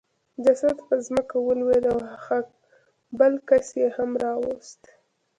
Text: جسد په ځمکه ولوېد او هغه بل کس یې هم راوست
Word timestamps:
جسد 0.43 0.77
په 0.87 0.95
ځمکه 1.05 1.35
ولوېد 1.41 1.85
او 1.91 1.97
هغه 2.11 2.37
بل 3.19 3.33
کس 3.47 3.67
یې 3.79 3.87
هم 3.95 4.11
راوست 4.23 4.81